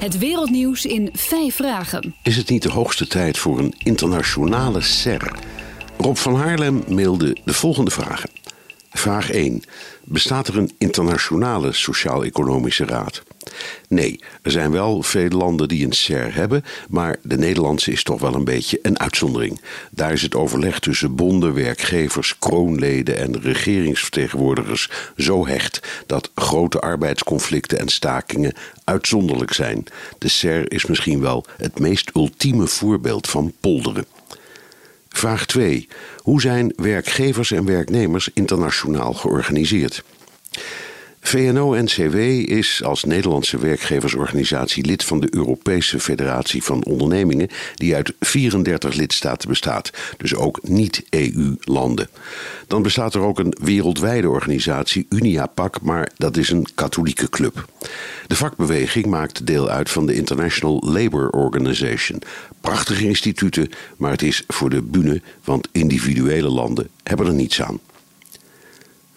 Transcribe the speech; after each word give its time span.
Het 0.00 0.18
wereldnieuws 0.18 0.86
in 0.86 1.08
vijf 1.12 1.54
vragen. 1.54 2.14
Is 2.22 2.36
het 2.36 2.48
niet 2.48 2.62
de 2.62 2.70
hoogste 2.70 3.06
tijd 3.06 3.38
voor 3.38 3.58
een 3.58 3.74
internationale 3.78 4.80
SER? 4.80 5.32
Rob 5.98 6.16
van 6.16 6.34
Haarlem 6.34 6.84
mailde 6.88 7.36
de 7.44 7.54
volgende 7.54 7.90
vragen. 7.90 8.30
Vraag 8.90 9.30
1. 9.30 9.62
Bestaat 10.04 10.48
er 10.48 10.58
een 10.58 10.70
internationale 10.78 11.72
sociaal-economische 11.72 12.84
raad? 12.84 13.22
Nee, 13.88 14.20
er 14.42 14.50
zijn 14.50 14.70
wel 14.70 15.02
veel 15.02 15.28
landen 15.28 15.68
die 15.68 15.86
een 15.86 15.92
SER 15.92 16.34
hebben, 16.34 16.64
maar 16.88 17.16
de 17.22 17.38
Nederlandse 17.38 17.92
is 17.92 18.02
toch 18.02 18.20
wel 18.20 18.34
een 18.34 18.44
beetje 18.44 18.78
een 18.82 18.98
uitzondering. 18.98 19.60
Daar 19.90 20.12
is 20.12 20.22
het 20.22 20.34
overleg 20.34 20.78
tussen 20.78 21.14
bonden, 21.14 21.54
werkgevers, 21.54 22.38
kroonleden 22.38 23.18
en 23.18 23.40
regeringsvertegenwoordigers 23.40 24.90
zo 25.16 25.46
hecht 25.46 25.80
dat 26.06 26.30
grote 26.34 26.80
arbeidsconflicten 26.80 27.78
en 27.78 27.88
stakingen 27.88 28.54
uitzonderlijk 28.84 29.52
zijn. 29.52 29.84
De 30.18 30.28
SER 30.28 30.72
is 30.72 30.86
misschien 30.86 31.20
wel 31.20 31.44
het 31.56 31.78
meest 31.78 32.10
ultieme 32.14 32.66
voorbeeld 32.66 33.28
van 33.28 33.52
polderen. 33.60 34.04
Vraag 35.08 35.46
2. 35.46 35.88
Hoe 36.16 36.40
zijn 36.40 36.72
werkgevers 36.76 37.50
en 37.50 37.64
werknemers 37.64 38.30
internationaal 38.34 39.12
georganiseerd? 39.12 40.02
VNO-NCW 41.30 42.16
is 42.48 42.82
als 42.84 43.04
Nederlandse 43.04 43.58
werkgeversorganisatie 43.58 44.84
lid 44.84 45.04
van 45.04 45.20
de 45.20 45.34
Europese 45.34 46.00
Federatie 46.00 46.62
van 46.62 46.84
Ondernemingen, 46.84 47.48
die 47.74 47.94
uit 47.94 48.12
34 48.20 48.94
lidstaten 48.94 49.48
bestaat, 49.48 49.90
dus 50.16 50.34
ook 50.34 50.60
niet-EU-landen. 50.62 52.08
Dan 52.66 52.82
bestaat 52.82 53.14
er 53.14 53.20
ook 53.20 53.38
een 53.38 53.56
wereldwijde 53.62 54.28
organisatie, 54.28 55.06
UniaPac, 55.08 55.80
maar 55.80 56.10
dat 56.16 56.36
is 56.36 56.50
een 56.50 56.66
katholieke 56.74 57.28
club. 57.28 57.64
De 58.26 58.36
vakbeweging 58.36 59.06
maakt 59.06 59.46
deel 59.46 59.68
uit 59.68 59.90
van 59.90 60.06
de 60.06 60.14
International 60.14 60.82
Labour 60.84 61.30
Organization. 61.30 62.22
Prachtige 62.60 63.04
instituten, 63.04 63.70
maar 63.96 64.10
het 64.10 64.22
is 64.22 64.44
voor 64.48 64.70
de 64.70 64.82
bühne, 64.82 65.22
want 65.44 65.68
individuele 65.72 66.48
landen 66.48 66.88
hebben 67.02 67.26
er 67.26 67.34
niets 67.34 67.62
aan. 67.62 67.78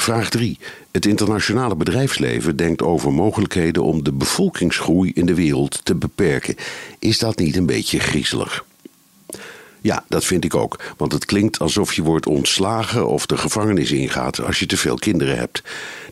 Vraag 0.00 0.30
3. 0.30 0.58
Het 0.90 1.06
internationale 1.06 1.76
bedrijfsleven 1.76 2.56
denkt 2.56 2.82
over 2.82 3.12
mogelijkheden 3.12 3.82
om 3.82 4.04
de 4.04 4.12
bevolkingsgroei 4.12 5.10
in 5.14 5.26
de 5.26 5.34
wereld 5.34 5.84
te 5.84 5.94
beperken. 5.94 6.56
Is 6.98 7.18
dat 7.18 7.38
niet 7.38 7.56
een 7.56 7.66
beetje 7.66 7.98
griezelig? 7.98 8.64
Ja, 9.82 10.04
dat 10.08 10.24
vind 10.24 10.44
ik 10.44 10.54
ook. 10.54 10.80
Want 10.96 11.12
het 11.12 11.24
klinkt 11.24 11.58
alsof 11.58 11.92
je 11.92 12.02
wordt 12.02 12.26
ontslagen 12.26 13.06
of 13.06 13.26
de 13.26 13.36
gevangenis 13.36 13.90
ingaat 13.90 14.42
als 14.44 14.58
je 14.58 14.66
te 14.66 14.76
veel 14.76 14.96
kinderen 14.96 15.36
hebt. 15.36 15.62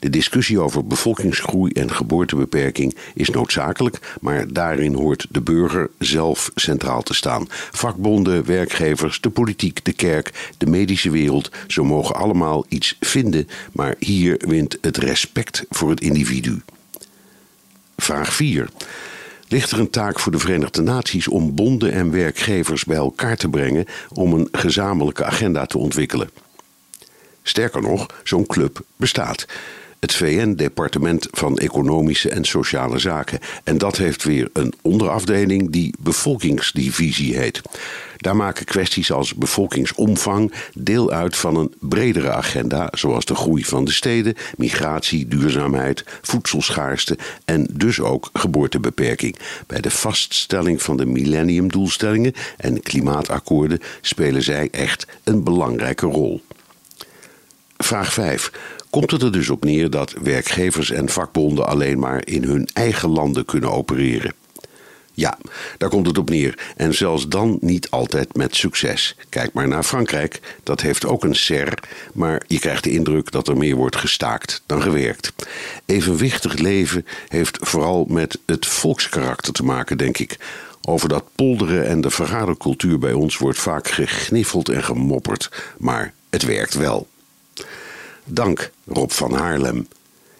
De 0.00 0.10
discussie 0.10 0.60
over 0.60 0.86
bevolkingsgroei 0.86 1.72
en 1.72 1.92
geboortebeperking 1.92 2.96
is 3.14 3.28
noodzakelijk, 3.28 4.16
maar 4.20 4.52
daarin 4.52 4.94
hoort 4.94 5.26
de 5.30 5.40
burger 5.40 5.90
zelf 5.98 6.50
centraal 6.54 7.02
te 7.02 7.14
staan. 7.14 7.46
Vakbonden, 7.70 8.46
werkgevers, 8.46 9.20
de 9.20 9.30
politiek, 9.30 9.84
de 9.84 9.92
kerk, 9.92 10.50
de 10.58 10.66
medische 10.66 11.10
wereld, 11.10 11.50
ze 11.66 11.82
mogen 11.82 12.14
allemaal 12.14 12.64
iets 12.68 12.96
vinden, 13.00 13.48
maar 13.72 13.94
hier 13.98 14.40
wint 14.46 14.78
het 14.80 14.96
respect 14.96 15.64
voor 15.70 15.90
het 15.90 16.00
individu. 16.00 16.62
Vraag 17.96 18.32
4 18.32 18.68
ligt 19.48 19.70
er 19.70 19.78
een 19.78 19.90
taak 19.90 20.20
voor 20.20 20.32
de 20.32 20.38
Verenigde 20.38 20.82
Naties 20.82 21.28
om 21.28 21.54
bonden 21.54 21.92
en 21.92 22.10
werkgevers 22.10 22.84
bij 22.84 22.96
elkaar 22.96 23.36
te 23.36 23.48
brengen 23.48 23.86
om 24.12 24.32
een 24.32 24.48
gezamenlijke 24.52 25.24
agenda 25.24 25.66
te 25.66 25.78
ontwikkelen. 25.78 26.30
Sterker 27.42 27.82
nog, 27.82 28.06
zo'n 28.24 28.46
club 28.46 28.80
bestaat. 28.96 29.46
Het 30.00 30.14
VN-departement 30.14 31.28
van 31.30 31.58
Economische 31.58 32.30
en 32.30 32.44
Sociale 32.44 32.98
Zaken. 32.98 33.38
En 33.64 33.78
dat 33.78 33.96
heeft 33.96 34.24
weer 34.24 34.50
een 34.52 34.74
onderafdeling 34.82 35.70
die 35.70 35.94
bevolkingsdivisie 35.98 37.36
heet. 37.36 37.60
Daar 38.16 38.36
maken 38.36 38.64
kwesties 38.64 39.12
als 39.12 39.34
bevolkingsomvang 39.34 40.52
deel 40.74 41.10
uit 41.10 41.36
van 41.36 41.56
een 41.56 41.74
bredere 41.80 42.30
agenda, 42.30 42.88
zoals 42.90 43.24
de 43.24 43.34
groei 43.34 43.64
van 43.64 43.84
de 43.84 43.92
steden, 43.92 44.34
migratie, 44.56 45.28
duurzaamheid, 45.28 46.04
voedselschaarste 46.22 47.18
en 47.44 47.66
dus 47.72 48.00
ook 48.00 48.30
geboortebeperking. 48.32 49.38
Bij 49.66 49.80
de 49.80 49.90
vaststelling 49.90 50.82
van 50.82 50.96
de 50.96 51.06
millenniumdoelstellingen 51.06 52.32
en 52.56 52.82
klimaatakkoorden 52.82 53.80
spelen 54.00 54.42
zij 54.42 54.68
echt 54.70 55.06
een 55.24 55.44
belangrijke 55.44 56.06
rol. 56.06 56.42
Vraag 57.76 58.12
5. 58.12 58.52
Komt 58.90 59.10
het 59.10 59.22
er 59.22 59.32
dus 59.32 59.50
op 59.50 59.64
neer 59.64 59.90
dat 59.90 60.14
werkgevers 60.22 60.90
en 60.90 61.08
vakbonden 61.08 61.66
alleen 61.66 61.98
maar 61.98 62.26
in 62.26 62.44
hun 62.44 62.68
eigen 62.72 63.08
landen 63.08 63.44
kunnen 63.44 63.72
opereren? 63.72 64.32
Ja, 65.18 65.38
daar 65.78 65.88
komt 65.88 66.06
het 66.06 66.18
op 66.18 66.30
neer. 66.30 66.58
En 66.76 66.94
zelfs 66.94 67.28
dan 67.28 67.58
niet 67.60 67.90
altijd 67.90 68.36
met 68.36 68.56
succes. 68.56 69.16
Kijk 69.28 69.52
maar 69.52 69.68
naar 69.68 69.82
Frankrijk, 69.82 70.40
dat 70.62 70.80
heeft 70.80 71.06
ook 71.06 71.24
een 71.24 71.34
SER, 71.34 71.74
maar 72.12 72.42
je 72.46 72.58
krijgt 72.58 72.84
de 72.84 72.90
indruk 72.90 73.30
dat 73.30 73.48
er 73.48 73.56
meer 73.56 73.76
wordt 73.76 73.96
gestaakt 73.96 74.62
dan 74.66 74.82
gewerkt. 74.82 75.32
Evenwichtig 75.86 76.58
leven 76.58 77.06
heeft 77.28 77.58
vooral 77.60 78.04
met 78.04 78.38
het 78.46 78.66
volkskarakter 78.66 79.52
te 79.52 79.64
maken, 79.64 79.98
denk 79.98 80.18
ik. 80.18 80.36
Over 80.82 81.08
dat 81.08 81.24
polderen 81.34 81.86
en 81.86 82.00
de 82.00 82.10
vergadercultuur 82.10 82.98
bij 82.98 83.12
ons 83.12 83.36
wordt 83.36 83.58
vaak 83.58 83.88
gegniffeld 83.88 84.68
en 84.68 84.84
gemopperd, 84.84 85.50
maar 85.78 86.12
het 86.30 86.42
werkt 86.42 86.74
wel. 86.74 87.06
Dank, 88.28 88.70
Rob 88.86 89.10
van 89.10 89.32
Haarlem. 89.32 89.88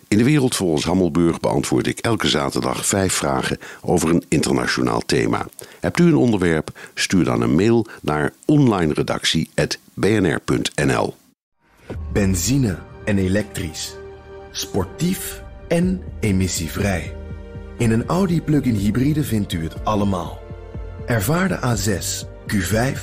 In 0.09 0.19
de 0.19 0.25
wereld 0.25 0.56
volgens 0.56 0.84
Hammelburg 0.84 1.41
beantwoord 1.41 1.87
ik 1.87 1.99
elke 1.99 2.28
zaterdag 2.28 2.87
vijf 2.87 3.12
vragen 3.12 3.59
over 3.81 4.10
een 4.10 4.25
internationaal 4.28 5.00
thema. 5.06 5.47
Hebt 5.81 5.99
u 5.99 6.06
een 6.06 6.16
onderwerp? 6.16 6.78
Stuur 6.94 7.25
dan 7.25 7.41
een 7.41 7.54
mail 7.54 7.87
naar 8.03 8.32
onlineredactie.bnr.nl. 8.44 11.15
Benzine 12.12 12.78
en 13.04 13.19
elektrisch. 13.19 13.94
Sportief 14.50 15.43
en 15.69 16.03
emissievrij. 16.20 17.15
In 17.78 17.91
een 17.91 18.06
Audi 18.06 18.43
plug-in 18.43 18.75
hybride 18.75 19.25
vindt 19.25 19.53
u 19.53 19.62
het 19.62 19.84
allemaal. 19.84 20.38
Ervaar 21.06 21.49
de 21.49 21.56
A6, 21.56 22.26
Q5, 22.55 22.99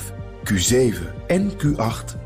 Q7 0.52 0.94
en 1.26 1.52
Q8 1.52 2.25